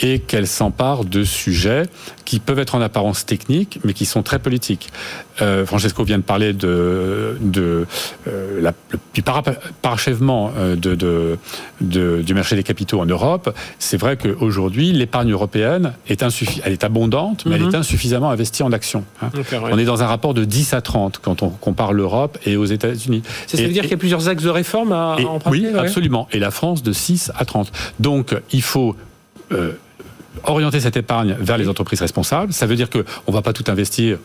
et 0.00 0.18
qu'elle 0.18 0.46
s'empare 0.46 1.04
de 1.04 1.24
sujets 1.24 1.84
qui 2.24 2.38
peuvent 2.40 2.58
être 2.58 2.74
en 2.74 2.80
apparence 2.80 3.26
techniques, 3.26 3.78
mais 3.84 3.92
qui 3.92 4.06
sont 4.06 4.22
très 4.22 4.38
politiques. 4.38 4.90
Euh, 5.40 5.64
Francesco 5.64 6.04
vient 6.04 6.18
de 6.18 6.22
parler 6.22 6.52
de, 6.52 7.38
de 7.40 7.86
euh, 8.28 8.60
la, 8.60 8.72
du 9.14 9.22
parachèvement 9.22 10.52
euh, 10.56 10.76
de, 10.76 10.94
de, 11.80 12.22
du 12.22 12.34
marché 12.34 12.54
des 12.54 12.62
capitaux 12.62 13.00
en 13.00 13.06
Europe. 13.06 13.54
C'est 13.78 13.96
vrai 13.96 14.16
qu'aujourd'hui, 14.16 14.92
l'épargne 14.92 15.32
européenne 15.32 15.92
est, 16.08 16.22
elle 16.64 16.72
est 16.72 16.84
abondante, 16.84 17.44
mais 17.46 17.56
elle 17.56 17.62
est 17.62 17.66
mhm. 17.66 17.74
insuffisamment 17.76 18.30
investie 18.30 18.62
en 18.62 18.72
actions. 18.72 19.04
Hein. 19.22 19.30
On 19.70 19.78
est 19.78 19.84
dans 19.84 20.02
un 20.02 20.06
rapport 20.06 20.34
de 20.34 20.44
10 20.44 20.74
à 20.74 20.80
30 20.80 21.18
quand 21.22 21.42
on 21.42 21.48
compare 21.48 21.92
l'Europe 21.92 22.38
et 22.44 22.56
aux 22.56 22.64
États-Unis. 22.64 23.22
Ça, 23.46 23.56
veut 23.56 23.68
dire 23.68 23.82
qu'il 23.82 23.92
y 23.92 23.94
a 23.94 23.98
plusieurs 23.98 24.28
axes 24.28 24.44
de 24.44 24.50
réforme 24.50 24.92
à, 24.92 25.16
en 25.26 25.38
Oui, 25.50 25.61
absolument. 25.76 26.28
Et 26.32 26.38
la 26.38 26.50
France 26.50 26.82
de 26.82 26.92
6 26.92 27.32
à 27.36 27.44
30. 27.44 27.72
Donc, 28.00 28.34
il 28.52 28.62
faut 28.62 28.96
euh, 29.52 29.72
orienter 30.44 30.80
cette 30.80 30.96
épargne 30.96 31.36
vers 31.38 31.58
les 31.58 31.68
entreprises 31.68 32.00
responsables. 32.00 32.52
Ça 32.52 32.66
veut 32.66 32.76
dire 32.76 32.88
qu'on 32.88 33.02
ne 33.28 33.32
va 33.32 33.42
pas 33.42 33.52
tout 33.52 33.64
investir 33.70 34.18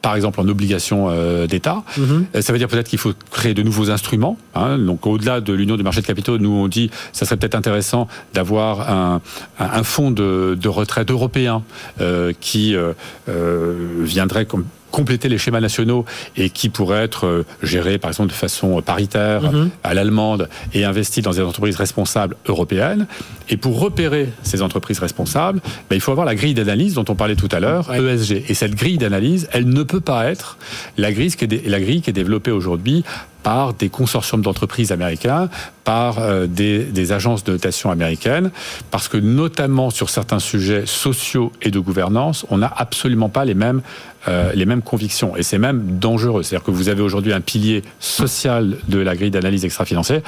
par 0.00 0.16
exemple 0.16 0.40
en 0.40 0.48
obligations 0.48 1.08
euh, 1.10 1.46
d'État. 1.46 1.82
Mhm. 1.96 2.26
Euh, 2.34 2.42
ça 2.42 2.52
veut 2.52 2.58
dire 2.58 2.68
peut-être 2.68 2.88
qu'il 2.88 2.98
faut 2.98 3.12
créer 3.30 3.54
de 3.54 3.62
nouveaux 3.62 3.90
instruments. 3.90 4.38
Hein. 4.54 4.78
Donc 4.78 5.06
au-delà 5.06 5.40
de 5.40 5.52
l'union 5.52 5.76
du 5.76 5.82
marché 5.82 6.00
de 6.00 6.06
capitaux, 6.06 6.38
nous 6.38 6.50
on 6.50 6.68
dit 6.68 6.90
ça 7.12 7.26
serait 7.26 7.36
peut-être 7.36 7.54
intéressant 7.54 8.08
d'avoir 8.32 8.90
un, 8.90 9.20
un, 9.58 9.82
fonds 9.82 10.10
de, 10.10 10.56
de 10.60 10.68
retraite 10.68 11.10
européen 11.10 11.62
qui 12.40 12.74
viendrait 13.26 14.46
comme 14.46 14.64
compléter 14.94 15.28
les 15.28 15.38
schémas 15.38 15.60
nationaux 15.60 16.04
et 16.36 16.50
qui 16.50 16.68
pourraient 16.68 17.02
être 17.02 17.26
euh, 17.26 17.44
gérés, 17.64 17.98
par 17.98 18.10
exemple, 18.10 18.28
de 18.28 18.34
façon 18.34 18.80
paritaire 18.80 19.42
mhm. 19.42 19.70
à 19.82 19.92
l'allemande 19.92 20.48
et 20.72 20.84
investis 20.84 21.22
dans 21.22 21.32
des 21.32 21.40
entreprises 21.40 21.74
responsables 21.74 22.36
européennes. 22.46 23.08
Et 23.48 23.56
pour 23.56 23.80
repérer 23.80 24.28
ces 24.44 24.62
entreprises 24.62 25.00
responsables, 25.00 25.60
ben, 25.90 25.96
il 25.96 26.00
faut 26.00 26.12
avoir 26.12 26.24
la 26.24 26.36
grille 26.36 26.54
d'analyse 26.54 26.94
dont 26.94 27.04
on 27.08 27.16
parlait 27.16 27.34
tout 27.34 27.48
à 27.50 27.58
l'heure, 27.58 27.92
ESG. 27.92 28.44
Et 28.48 28.54
cette 28.54 28.76
grille 28.76 28.98
d'analyse, 28.98 29.48
elle 29.52 29.68
ne 29.68 29.82
peut 29.82 30.00
pas 30.00 30.26
être 30.26 30.58
la 30.96 31.12
grille 31.12 31.34
qui 31.34 31.44
est, 31.44 31.66
la 31.66 31.80
grille 31.80 32.00
qui 32.00 32.10
est 32.10 32.14
développée 32.14 32.52
aujourd'hui 32.52 33.02
par 33.44 33.74
des 33.74 33.88
consortiums 33.88 34.42
d'entreprises 34.42 34.90
américains, 34.90 35.48
par 35.84 36.18
euh, 36.18 36.48
des, 36.48 37.12
agences 37.12 37.44
de 37.44 37.52
notation 37.52 37.92
américaines, 37.92 38.50
parce 38.90 39.06
que 39.06 39.18
notamment 39.18 39.90
sur 39.90 40.10
certains 40.10 40.40
sujets 40.40 40.86
sociaux 40.86 41.52
et 41.62 41.70
de 41.70 41.78
gouvernance, 41.78 42.44
on 42.50 42.58
n'a 42.58 42.72
absolument 42.76 43.28
pas 43.28 43.44
les 43.44 43.54
mêmes 43.54 43.82
les 44.54 44.64
mêmes 44.64 44.80
convictions. 44.80 45.36
Et 45.36 45.42
c'est 45.42 45.58
même 45.58 45.98
dangereux. 45.98 46.42
C'est-à-dire 46.42 46.64
que 46.64 46.70
vous 46.70 46.88
avez 46.88 47.02
aujourd'hui 47.02 47.34
un 47.34 47.42
pilier 47.42 47.82
social 48.00 48.78
de 48.88 48.98
la 48.98 49.14
grille 49.16 49.30
d'analyse 49.30 49.66
extra-financière 49.66 50.22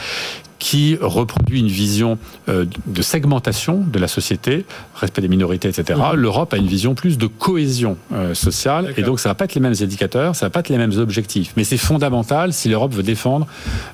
qui 0.58 0.96
reproduit 1.00 1.60
une 1.60 1.68
vision 1.68 2.18
euh, 2.48 2.64
de 2.86 3.02
segmentation 3.02 3.84
de 3.86 3.98
la 3.98 4.08
société, 4.08 4.64
respect 4.94 5.20
des 5.20 5.28
minorités, 5.28 5.68
etc. 5.68 5.98
Mhm. 5.98 6.16
L'Europe 6.16 6.54
a 6.54 6.56
une 6.56 6.66
vision 6.66 6.94
plus 6.94 7.18
de 7.18 7.26
cohésion 7.26 7.96
euh, 8.12 8.34
sociale, 8.34 8.94
et 8.96 9.02
donc 9.02 9.20
ça 9.20 9.28
va 9.28 9.34
pas 9.34 9.44
être 9.44 9.54
les 9.54 9.60
mêmes 9.60 9.74
indicateurs, 9.80 10.34
ça 10.34 10.46
va 10.46 10.50
pas 10.50 10.60
être 10.60 10.68
les 10.68 10.78
mêmes 10.78 10.98
objectifs. 10.98 11.52
Mais 11.56 11.64
c'est 11.64 11.76
fondamental 11.76 12.52
si 12.52 12.68
l'Europe 12.68 12.94
veut 12.94 13.02
défendre 13.02 13.46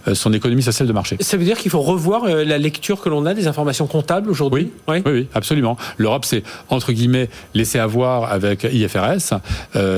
euh, 0.06 0.14
son 0.14 0.32
économie 0.32 0.62
sociale 0.62 0.88
de 0.88 0.92
marché. 0.92 1.16
Ça 1.20 1.36
veut 1.36 1.44
dire 1.44 1.58
qu'il 1.58 1.70
faut 1.70 1.80
revoir 1.80 2.26
la 2.26 2.58
lecture 2.58 3.00
que 3.00 3.08
l'on 3.08 3.26
a 3.26 3.34
des 3.34 3.46
informations 3.46 3.86
comptables 3.86 4.30
aujourd'hui? 4.30 4.70
Oui. 4.88 5.02
oui. 5.04 5.12
oui, 5.12 5.28
absolument. 5.34 5.76
L'Europe, 5.98 6.24
c'est 6.24 6.42
entre 6.68 6.92
guillemets 6.92 7.28
laissé 7.54 7.78
avoir 7.78 8.30
avec 8.32 8.64
IFRS 8.64 9.34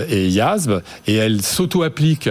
et 0.08 0.28
IASB, 0.28 0.72
et 1.06 1.14
elle 1.14 1.42
s'auto-applique 1.42 2.30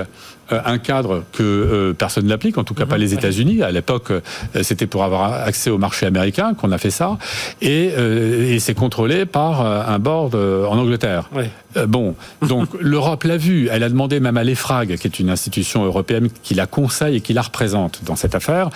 un 0.50 0.78
cadre 0.78 1.24
que 1.32 1.44
euh, 1.44 1.94
personne 1.94 2.28
n'applique, 2.28 2.58
en 2.58 2.64
tout 2.64 2.74
cas 2.74 2.86
pas 2.86 2.98
les 2.98 3.14
États-Unis. 3.14 3.62
À 3.62 3.72
l'époque, 3.72 4.12
euh, 4.12 4.22
c'était 4.62 4.88
pour 4.88 5.04
avoir 5.04 5.34
accès 5.34 5.70
au 5.70 5.78
marché 5.78 6.06
américain 6.06 6.54
qu'on 6.54 6.72
a 6.72 6.78
fait 6.78 6.92
ça, 6.92 7.18
et, 7.62 7.92
c'est 8.60 8.74
contrôlé 8.76 9.26
par 9.26 9.62
un 9.62 10.00
board 10.00 10.36
en 10.36 10.78
Angleterre. 10.78 11.30
Bon, 11.88 12.16
donc 12.48 12.70
l'Europe 12.80 13.24
l'a 13.24 13.38
vu. 13.38 13.70
Elle 13.72 13.84
a 13.84 13.90
demandé 13.90 14.20
même 14.20 14.38
à 14.38 14.44
l'EFRAG, 14.44 14.98
qui 14.98 15.08
est 15.08 15.20
une 15.20 15.30
institution 15.30 15.84
européenne 15.84 16.30
qui 16.44 16.54
la 16.54 16.68
conseille 16.68 17.18
et 17.18 17.22
qui 17.22 17.34
la 17.34 17.42
représente 17.42 18.02
dans 18.04 18.16
cette 18.16 18.36
affaire, 18.36 18.70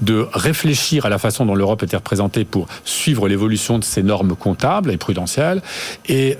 de 0.00 0.26
réfléchir 0.32 1.06
à 1.06 1.08
la 1.08 1.18
façon 1.18 1.46
dont 1.46 1.54
l'Europe 1.54 1.82
était 1.82 1.96
représentée 1.96 2.44
pour 2.44 2.66
suivre 2.84 3.28
l'évolution 3.28 3.78
de 3.78 3.84
ses 3.84 4.02
normes 4.02 4.34
comptables 4.36 4.90
et 4.90 4.96
prudentielles. 4.96 5.62
Et, 6.08 6.36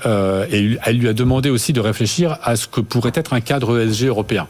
et 0.51 0.79
elle 0.85 0.99
lui 0.99 1.09
a 1.09 1.13
demandé 1.13 1.51
aussi 1.51 1.73
de 1.73 1.81
réfléchir 1.81 2.39
à 2.43 2.57
ce 2.57 2.67
que 2.67 2.81
pourrait 2.81 3.13
être 3.15 3.33
un 3.33 3.41
cadre 3.41 3.81
ESG 3.81 4.07
européen. 4.07 4.47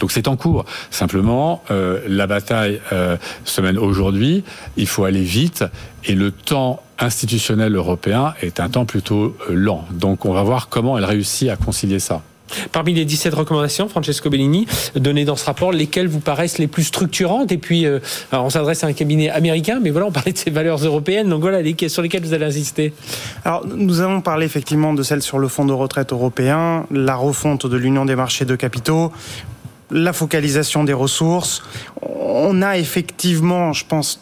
Donc 0.00 0.12
c'est 0.12 0.28
en 0.28 0.36
cours. 0.36 0.64
Simplement, 0.90 1.62
euh, 1.70 2.00
la 2.06 2.26
bataille 2.26 2.80
euh, 2.92 3.16
se 3.44 3.60
mène 3.60 3.78
aujourd'hui. 3.78 4.44
Il 4.76 4.86
faut 4.86 5.04
aller 5.04 5.22
vite 5.22 5.64
et 6.04 6.14
le 6.14 6.30
temps 6.30 6.82
institutionnel 6.98 7.74
européen 7.74 8.34
est 8.40 8.60
un 8.60 8.68
temps 8.68 8.84
plutôt 8.84 9.36
euh, 9.48 9.54
lent. 9.54 9.84
Donc 9.90 10.24
on 10.24 10.32
va 10.32 10.42
voir 10.42 10.68
comment 10.68 10.96
elle 10.98 11.04
réussit 11.04 11.48
à 11.48 11.56
concilier 11.56 11.98
ça. 11.98 12.22
Parmi 12.70 12.94
les 12.94 13.04
17 13.04 13.34
recommandations, 13.34 13.88
Francesco 13.88 14.30
Bellini, 14.30 14.66
données 14.94 15.24
dans 15.24 15.34
ce 15.34 15.44
rapport, 15.44 15.72
lesquelles 15.72 16.06
vous 16.06 16.20
paraissent 16.20 16.58
les 16.58 16.68
plus 16.68 16.84
structurantes 16.84 17.50
Et 17.50 17.58
puis, 17.58 17.86
on 18.30 18.50
s'adresse 18.50 18.84
à 18.84 18.86
un 18.86 18.92
cabinet 18.92 19.30
américain, 19.30 19.80
mais 19.82 19.90
voilà, 19.90 20.06
on 20.06 20.12
parlait 20.12 20.30
de 20.30 20.38
ces 20.38 20.50
valeurs 20.50 20.78
européennes, 20.78 21.28
donc 21.28 21.40
voilà, 21.40 21.58
sur 21.88 22.02
lesquelles 22.02 22.22
vous 22.22 22.34
allez 22.34 22.44
insister. 22.44 22.92
Alors, 23.44 23.66
nous 23.66 24.00
avons 24.00 24.20
parlé 24.20 24.46
effectivement 24.46 24.94
de 24.94 25.02
celles 25.02 25.22
sur 25.22 25.40
le 25.40 25.48
fonds 25.48 25.64
de 25.64 25.72
retraite 25.72 26.12
européen, 26.12 26.86
la 26.92 27.16
refonte 27.16 27.66
de 27.66 27.76
l'union 27.76 28.04
des 28.04 28.14
marchés 28.14 28.44
de 28.44 28.54
capitaux 28.54 29.10
la 29.90 30.12
focalisation 30.12 30.84
des 30.84 30.92
ressources. 30.92 31.62
On 32.02 32.62
a 32.62 32.78
effectivement, 32.78 33.72
je 33.72 33.84
pense, 33.86 34.20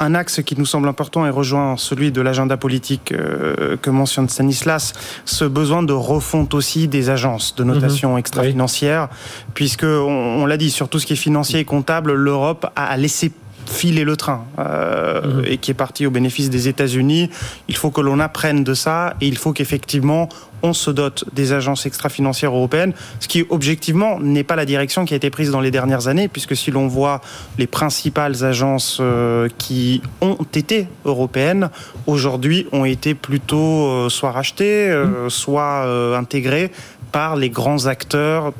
un 0.00 0.14
axe 0.14 0.42
qui 0.42 0.56
nous 0.58 0.66
semble 0.66 0.88
important 0.88 1.26
et 1.26 1.30
rejoint 1.30 1.76
celui 1.76 2.12
de 2.12 2.20
l'agenda 2.20 2.56
politique 2.56 3.12
euh, 3.12 3.76
que 3.76 3.90
mentionne 3.90 4.28
Stanislas, 4.28 4.92
ce 5.24 5.44
besoin 5.44 5.82
de 5.82 5.92
refonte 5.92 6.54
aussi 6.54 6.88
des 6.88 7.10
agences 7.10 7.54
de 7.54 7.64
notation 7.64 8.12
mhm. 8.12 8.18
extra-financière, 8.18 9.08
puisque 9.54 9.84
on, 9.84 10.46
l'a 10.46 10.56
dit, 10.56 10.70
sur 10.70 10.88
tout 10.88 10.98
ce 10.98 11.06
qui 11.06 11.12
est 11.12 11.16
financier 11.16 11.60
et 11.60 11.64
comptable, 11.64 12.12
l'Europe 12.12 12.66
a 12.76 12.96
laissé 12.96 13.32
filer 13.66 14.04
le 14.04 14.16
train 14.16 14.44
euh, 14.58 15.38
mhm. 15.38 15.44
et 15.46 15.58
qui 15.58 15.70
est 15.70 15.74
parti 15.74 16.06
au 16.06 16.10
bénéfice 16.10 16.50
des 16.50 16.68
États-Unis. 16.68 17.30
Il 17.68 17.76
faut 17.76 17.90
que 17.90 18.00
l'on 18.00 18.20
apprenne 18.20 18.64
de 18.64 18.74
ça 18.74 19.14
et 19.20 19.26
il 19.26 19.36
faut 19.36 19.52
qu'effectivement 19.52 20.28
on 20.62 20.72
se 20.72 20.90
dote 20.90 21.24
des 21.34 21.52
agences 21.52 21.84
extra-financières 21.84 22.52
européennes, 22.52 22.94
ce 23.20 23.28
qui 23.28 23.44
objectivement 23.50 24.18
n'est 24.18 24.44
pas 24.44 24.56
la 24.56 24.64
direction 24.64 25.04
qui 25.04 25.12
a 25.12 25.16
été 25.18 25.28
prise 25.28 25.50
dans 25.50 25.60
les 25.60 25.70
dernières 25.70 26.08
années, 26.08 26.26
puisque 26.26 26.56
si 26.56 26.70
l'on 26.70 26.88
voit 26.88 27.20
les 27.58 27.66
principales 27.66 28.44
agences 28.44 28.96
euh, 29.00 29.48
qui 29.58 30.00
ont 30.22 30.38
été 30.54 30.88
européennes, 31.04 31.68
aujourd'hui 32.06 32.66
ont 32.72 32.86
été 32.86 33.14
plutôt 33.14 33.88
euh, 33.88 34.08
soit 34.08 34.32
rachetées, 34.32 34.88
mhm. 34.88 35.28
soit 35.28 36.16
intégrées 36.16 36.70
par 37.12 37.36
les 37.36 37.50
grands 37.50 37.86
acteurs 37.86 38.52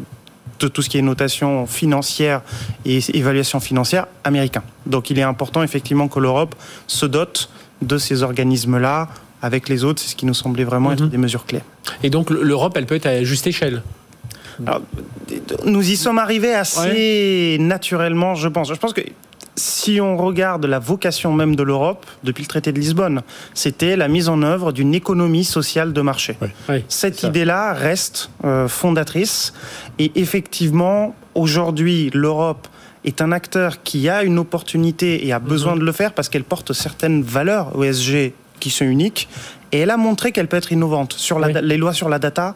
de 0.61 0.69
tout 0.69 0.83
ce 0.83 0.89
qui 0.89 0.99
est 0.99 1.03
notation 1.03 1.67
financière 1.67 2.43
et 2.85 3.01
évaluation 3.15 3.61
financière 3.61 4.07
américain. 4.25 4.63
Donc 4.87 5.11
il 5.11 5.19
est 5.19 5.23
important 5.23 5.63
effectivement 5.63 6.09
que 6.09 6.21
l'Europe 6.21 6.55
se 6.87 7.07
dote 7.07 7.51
de 7.83 7.99
ces 7.99 8.23
organismes-là 8.23 9.09
avec 9.43 9.69
les 9.69 9.85
autres, 9.85 10.01
c'est 10.01 10.09
ce 10.09 10.17
qui 10.17 10.25
nous 10.25 10.35
semblait 10.35 10.65
vraiment 10.65 10.93
être 10.93 11.05
mhm. 11.05 11.11
des 11.11 11.19
mesures 11.19 11.45
clés. 11.45 11.61
Et 12.03 12.09
donc 12.09 12.31
l'Europe, 12.31 12.75
elle 12.77 12.87
peut 12.87 12.95
être 12.95 13.07
à 13.07 13.23
juste 13.25 13.47
échelle? 13.47 13.83
Nous 15.67 15.91
y 15.91 15.97
sommes 15.97 16.19
arrivés 16.19 16.55
assez 16.55 17.59
naturellement, 17.61 18.35
je 18.37 18.49
pense. 18.49 18.69
Je 18.69 18.75
pense 18.75 18.93
que 18.93 19.03
si 19.57 20.01
on 20.01 20.17
regarde 20.17 20.65
la 20.67 20.79
vocation 20.79 21.33
même 21.33 21.57
de 21.57 21.63
l'Europe, 21.63 22.07
depuis 22.25 22.43
le 22.43 22.49
traité 22.49 22.73
de 22.73 22.79
Lisbonne, 22.79 23.23
c'était 23.55 23.97
la 23.97 24.09
mise 24.09 24.29
en 24.29 24.43
œuvre 24.43 24.73
d'une 24.73 24.95
économie 24.95 25.45
sociale 25.45 25.93
de 25.93 26.01
marché. 26.01 26.37
Cette 26.89 27.23
idée-là 27.23 27.73
reste 27.73 28.31
euh, 28.45 28.69
fondatrice 28.69 29.53
et 29.99 30.13
effectivement, 30.17 31.15
aujourd'hui, 31.35 32.11
l'Europe 32.15 32.69
est 33.05 33.21
un 33.21 33.33
acteur 33.33 33.83
qui 33.83 34.09
a 34.09 34.23
une 34.23 34.39
opportunité 34.39 35.27
et 35.27 35.33
a 35.33 35.39
besoin 35.39 35.75
mhm. 35.75 35.81
de 35.81 35.85
le 35.85 35.93
faire 35.93 36.13
parce 36.13 36.29
qu'elle 36.29 36.45
porte 36.45 36.73
certaines 36.73 37.23
valeurs 37.23 37.73
ESG 37.83 38.33
qui 38.61 38.71
sont 38.71 38.85
uniques 38.85 39.29
et 39.75 39.81
elle 39.81 39.91
a 39.91 39.97
montré 39.97 40.31
qu'elle 40.31 40.47
peut 40.47 40.57
être 40.57 40.71
innovante. 40.71 41.15
Sur 41.15 41.41
les 41.41 41.77
lois 41.77 41.93
sur 41.93 42.09
la 42.09 42.21
data, 42.21 42.55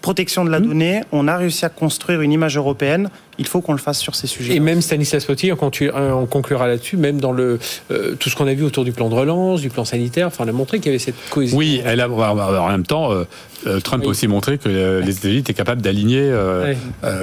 protection 0.00 0.44
de 0.44 0.50
la 0.50 0.60
mmh. 0.60 0.66
donnée, 0.66 1.00
on 1.10 1.26
a 1.26 1.36
réussi 1.36 1.64
à 1.64 1.68
construire 1.68 2.20
une 2.20 2.30
image 2.30 2.56
européenne. 2.56 3.10
Il 3.42 3.48
faut 3.48 3.60
qu'on 3.60 3.72
le 3.72 3.78
fasse 3.78 3.98
sur 3.98 4.14
ces 4.14 4.28
sujets. 4.28 4.54
Et 4.54 4.60
même 4.60 4.80
Stanislas 4.80 5.24
Potier, 5.24 5.52
on 5.52 6.26
conclura 6.26 6.68
là-dessus, 6.68 6.96
même 6.96 7.20
dans 7.20 7.32
le, 7.32 7.58
euh, 7.90 8.14
tout 8.14 8.30
ce 8.30 8.36
qu'on 8.36 8.46
a 8.46 8.54
vu 8.54 8.62
autour 8.62 8.84
du 8.84 8.92
plan 8.92 9.08
de 9.08 9.14
relance, 9.14 9.60
du 9.60 9.68
plan 9.68 9.84
sanitaire, 9.84 10.28
enfin, 10.28 10.44
elle 10.44 10.50
a 10.50 10.52
montré 10.52 10.78
qu'il 10.78 10.86
y 10.86 10.88
avait 10.90 11.00
cette 11.00 11.16
cohésion. 11.30 11.58
Oui, 11.58 11.82
elle 11.84 12.00
a, 12.00 12.08
en 12.08 12.68
même 12.68 12.86
temps, 12.86 13.12
euh, 13.12 13.24
euh, 13.66 13.80
Trump 13.80 14.04
a 14.04 14.06
aussi 14.06 14.28
montré 14.28 14.58
que 14.58 14.68
les 15.04 15.16
États-Unis 15.16 15.40
étaient 15.40 15.54
capables 15.54 15.82
d'aligner 15.82 16.32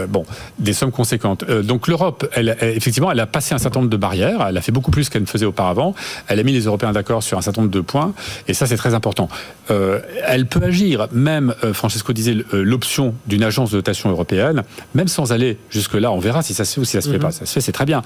bon, 0.09 0.25
des 0.57 0.73
sommes 0.73 0.91
conséquentes. 0.91 1.45
donc 1.49 1.87
l'Europe, 1.87 2.27
elle, 2.33 2.57
effectivement, 2.61 3.11
elle 3.11 3.19
a 3.19 3.27
passé 3.27 3.55
un 3.55 3.59
certain 3.59 3.79
nombre 3.79 3.91
de 3.91 3.97
barrières. 3.97 4.45
Elle 4.49 4.57
a 4.57 4.61
fait 4.61 4.71
beaucoup 4.71 4.91
plus 4.91 5.09
qu'elle 5.09 5.21
ne 5.21 5.27
faisait 5.27 5.45
auparavant. 5.45 5.95
Elle 6.27 6.39
a 6.39 6.43
mis 6.43 6.51
les 6.51 6.65
Européens 6.65 6.91
d'accord 6.91 7.23
sur 7.23 7.37
un 7.37 7.41
certain 7.41 7.61
nombre 7.61 7.73
de 7.73 7.81
points. 7.81 8.13
Et 8.47 8.53
ça, 8.53 8.67
c'est 8.67 8.77
très 8.77 8.93
important. 8.93 9.29
Euh, 9.71 9.99
elle 10.25 10.45
peut 10.45 10.63
agir, 10.63 11.07
même, 11.11 11.53
euh, 11.63 11.73
Francesco 11.73 12.13
disait, 12.13 12.37
euh, 12.53 12.63
l'option 12.63 13.13
d'une 13.27 13.43
agence 13.43 13.71
de 13.71 13.77
notation 13.77 14.09
européenne, 14.09 14.63
même 14.95 15.07
sans 15.07 15.31
aller 15.31 15.57
jusque-là, 15.69 16.08
on 16.11 16.19
verra 16.19 16.41
si 16.41 16.53
ça 16.53 16.65
se 16.65 16.75
fait 16.75 16.81
ou 16.81 16.85
si 16.85 16.93
ça 16.93 17.01
se 17.01 17.09
fait 17.09 17.15
mhm. 17.15 17.21
pas. 17.21 17.31
Ça 17.31 17.45
se 17.45 17.53
fait, 17.53 17.61
c'est 17.61 17.71
très 17.71 17.85
bien. 17.85 18.01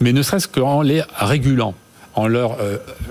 Mais 0.00 0.12
ne 0.12 0.22
serait-ce 0.22 0.48
qu'en 0.48 0.82
les 0.82 1.02
régulant. 1.16 1.74
En 2.16 2.28
leur, 2.28 2.58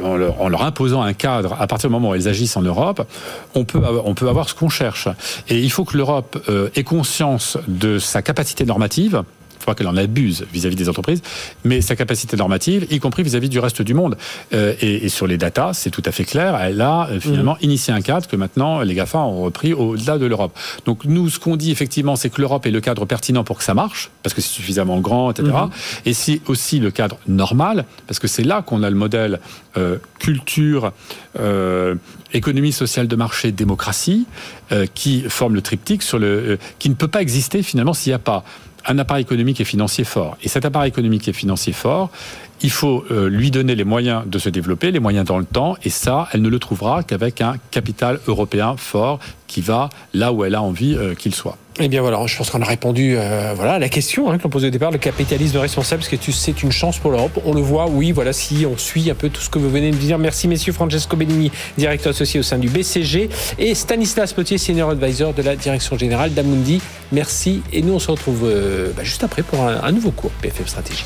en 0.01 0.15
leur, 0.15 0.39
en, 0.39 0.47
leur, 0.47 0.63
imposant 0.63 1.01
un 1.01 1.11
cadre 1.11 1.57
à 1.59 1.67
partir 1.67 1.89
du 1.89 1.91
moment 1.91 2.11
où 2.11 2.15
elles 2.15 2.29
agissent 2.29 2.55
en 2.55 2.61
Europe, 2.61 3.05
on 3.53 3.65
peut, 3.65 3.81
on 4.05 4.13
peut 4.13 4.29
avoir 4.29 4.47
ce 4.47 4.55
qu'on 4.55 4.69
cherche. 4.69 5.09
Et 5.49 5.59
il 5.59 5.69
faut 5.69 5.83
que 5.83 5.97
l'Europe 5.97 6.41
ait 6.73 6.85
conscience 6.85 7.57
de 7.67 7.99
sa 7.99 8.21
capacité 8.21 8.63
normative, 8.63 9.25
faut 9.63 9.71
pas 9.71 9.75
qu'elle 9.75 9.87
en 9.87 9.97
abuse 9.97 10.45
vis-à-vis 10.51 10.75
des 10.75 10.89
entreprises, 10.89 11.21
mais 11.63 11.81
sa 11.81 11.95
capacité 11.95 12.35
normative, 12.37 12.85
y 12.89 12.99
compris 12.99 13.23
vis-à-vis 13.23 13.49
du 13.49 13.59
reste 13.59 13.81
du 13.81 13.93
monde. 13.93 14.17
Euh, 14.53 14.73
et, 14.81 15.09
sur 15.09 15.27
les 15.27 15.37
datas, 15.37 15.73
c'est 15.73 15.89
tout 15.89 16.01
à 16.05 16.11
fait 16.11 16.25
clair, 16.25 16.59
elle 16.59 16.81
a 16.81 17.07
euh, 17.09 17.19
finalement 17.19 17.53
mmh. 17.53 17.65
initié 17.65 17.93
un 17.93 18.01
cadre 18.01 18.27
que 18.27 18.35
maintenant 18.35 18.81
les 18.81 18.95
GAFA 18.95 19.19
ont 19.19 19.43
repris 19.43 19.73
au-delà 19.73 20.17
de 20.17 20.25
l'Europe. 20.25 20.57
Donc 20.85 21.05
nous, 21.05 21.29
ce 21.29 21.39
qu'on 21.39 21.55
dit 21.55 21.71
effectivement, 21.71 22.15
c'est 22.15 22.29
que 22.29 22.41
l'Europe 22.41 22.65
est 22.65 22.71
le 22.71 22.81
cadre 22.81 23.05
pertinent 23.05 23.43
pour 23.43 23.57
que 23.57 23.63
ça 23.63 23.73
marche, 23.73 24.11
parce 24.21 24.33
que 24.33 24.41
c'est 24.41 24.53
suffisamment 24.53 24.99
grand, 24.99 25.31
etc. 25.31 25.49
Mmh. 25.49 25.69
Et 26.05 26.13
c'est 26.13 26.41
aussi 26.47 26.79
le 26.79 26.91
cadre 26.91 27.17
normal, 27.27 27.85
parce 28.07 28.19
que 28.19 28.27
c'est 28.27 28.43
là 28.43 28.61
qu'on 28.61 28.83
a 28.83 28.89
le 28.89 28.95
modèle 28.95 29.39
euh, 29.77 29.97
culture, 30.19 30.91
économie 32.31 32.71
sociale 32.71 33.07
de 33.07 33.15
marché, 33.15 33.51
démocratie, 33.51 34.25
qui 34.93 35.23
forme 35.27 35.55
le 35.55 35.61
triptyque 35.61 36.03
sur 36.03 36.19
le, 36.19 36.57
qui 36.79 36.89
ne 36.89 36.95
peut 36.95 37.07
pas 37.07 37.21
exister 37.21 37.63
finalement 37.63 37.93
s'il 37.93 38.11
n'y 38.11 38.15
a 38.15 38.19
pas 38.19 38.43
un 38.85 38.97
appareil 38.97 39.23
économique 39.23 39.61
et 39.61 39.65
financier 39.65 40.03
fort. 40.03 40.37
Et 40.43 40.49
cet 40.49 40.65
appareil 40.65 40.89
économique 40.89 41.27
et 41.27 41.33
financier 41.33 41.73
fort, 41.73 42.09
il 42.63 42.71
faut 42.71 43.03
euh, 43.11 43.29
lui 43.29 43.51
donner 43.51 43.75
les 43.75 43.83
moyens 43.83 44.23
de 44.25 44.39
se 44.39 44.49
développer, 44.49 44.91
les 44.91 44.99
moyens 44.99 45.25
dans 45.25 45.37
le 45.37 45.45
temps, 45.45 45.75
et 45.83 45.89
ça, 45.89 46.29
elle 46.31 46.41
ne 46.41 46.49
le 46.49 46.59
trouvera 46.59 47.03
qu'avec 47.03 47.41
un 47.41 47.57
capital 47.71 48.19
européen 48.27 48.75
fort 48.77 49.19
qui 49.47 49.61
va 49.61 49.89
là 50.13 50.31
où 50.31 50.45
elle 50.45 50.55
a 50.55 50.61
envie 50.61 50.95
euh, 50.95 51.13
qu'il 51.13 51.35
soit. 51.35 51.57
Eh 51.79 51.87
bien 51.89 52.01
voilà, 52.01 52.25
je 52.25 52.37
pense 52.37 52.49
qu'on 52.49 52.61
a 52.61 52.65
répondu 52.65 53.15
euh, 53.17 53.53
voilà, 53.55 53.73
à 53.73 53.79
la 53.79 53.89
question 53.89 54.31
hein, 54.31 54.37
que 54.37 54.43
l'on 54.43 54.49
posait 54.49 54.67
au 54.67 54.71
départ, 54.71 54.91
le 54.91 54.97
capitalisme 54.97 55.57
responsable, 55.57 56.03
est-ce 56.03 56.09
que 56.09 56.31
c'est 56.31 56.63
une 56.63 56.71
chance 56.71 56.99
pour 56.99 57.11
l'Europe 57.11 57.37
On 57.45 57.53
le 57.53 57.61
voit, 57.61 57.87
oui, 57.89 58.11
voilà, 58.11 58.31
si 58.31 58.65
on 58.65 58.77
suit 58.77 59.09
un 59.11 59.15
peu 59.15 59.29
tout 59.29 59.41
ce 59.41 59.49
que 59.49 59.59
vous 59.59 59.69
venez 59.69 59.91
de 59.91 59.97
dire. 59.97 60.17
Merci 60.17 60.47
messieurs, 60.47 60.71
Francesco 60.71 61.17
Bellini, 61.17 61.51
directeur 61.77 62.11
associé 62.11 62.39
au 62.39 62.43
sein 62.43 62.59
du 62.59 62.69
BCG, 62.69 63.29
et 63.59 63.75
Stanislas 63.75 64.31
Potier, 64.31 64.57
senior 64.57 64.91
advisor 64.91 65.33
de 65.33 65.41
la 65.41 65.55
direction 65.55 65.97
générale 65.97 66.33
d'Amundi. 66.33 66.79
Merci, 67.11 67.61
et 67.73 67.81
nous 67.81 67.93
on 67.93 67.99
se 67.99 68.09
retrouve 68.09 68.49
bah, 68.95 69.03
juste 69.03 69.23
après 69.23 69.43
pour 69.43 69.61
un, 69.61 69.81
un 69.83 69.91
nouveau 69.91 70.11
cours 70.11 70.31
BFM 70.41 70.67
Stratégie. 70.67 71.05